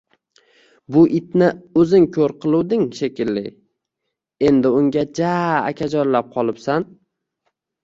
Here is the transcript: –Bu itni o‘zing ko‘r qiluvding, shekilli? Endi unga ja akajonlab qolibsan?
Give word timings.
–Bu 0.95 1.01
itni 1.19 1.49
o‘zing 1.81 2.07
ko‘r 2.15 2.33
qiluvding, 2.45 2.87
shekilli? 3.01 3.45
Endi 4.51 4.73
unga 4.81 5.07
ja 5.23 5.37
akajonlab 5.61 6.35
qolibsan? 6.41 6.91